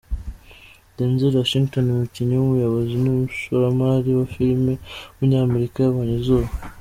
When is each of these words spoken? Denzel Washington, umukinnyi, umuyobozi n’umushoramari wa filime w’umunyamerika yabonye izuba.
Denzel 0.95 1.33
Washington, 1.41 1.85
umukinnyi, 1.93 2.35
umuyobozi 2.39 2.95
n’umushoramari 2.99 4.09
wa 4.17 4.25
filime 4.33 4.73
w’umunyamerika 5.15 5.77
yabonye 5.79 6.13
izuba. 6.21 6.49